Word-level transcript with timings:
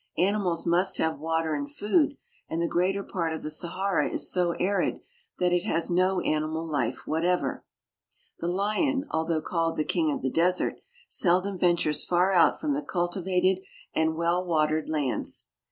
Animals 0.17 0.65
must 0.65 0.97
have 0.97 1.19
water 1.19 1.53
and 1.53 1.69
food, 1.71 2.17
and 2.49 2.59
the 2.59 2.67
greater 2.67 3.03
part 3.03 3.33
of 3.33 3.43
the 3.43 3.51
Sahara 3.51 4.09
is 4.09 4.31
so 4.31 4.53
arid 4.59 5.01
that 5.37 5.53
it 5.53 5.61
has 5.65 5.91
no 5.91 6.19
animal 6.21 6.67
Ufe 6.71 7.05
whatever. 7.05 7.63
The 8.39 8.47
lion, 8.47 9.05
although 9.11 9.43
called 9.43 9.77
the 9.77 9.85
king 9.85 10.11
of 10.11 10.23
the 10.23 10.31
desert, 10.31 10.79
seldom 11.07 11.55
ventures 11.55 12.03
far 12.03 12.31
out 12.33 12.59
from 12.59 12.73
the 12.73 12.81
cultivated 12.81 13.59
and 13.93 14.15
well 14.15 14.43
watered 14.43 14.89
lands. 14.89 15.45